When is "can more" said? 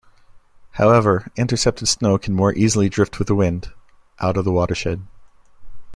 2.17-2.55